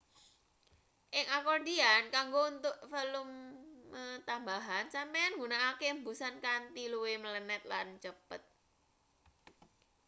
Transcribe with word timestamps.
ing 1.19 1.27
akordian 1.37 2.03
kanggo 2.15 2.41
entuk 2.51 2.77
volume 2.91 4.05
tambahan 4.27 4.85
sampeyan 4.95 5.33
nggunakake 5.35 5.85
embusan 5.95 6.35
kanthi 6.45 6.83
luwih 6.93 7.17
mlenet 7.23 7.63
lan 7.71 7.87
cepet 8.03 8.41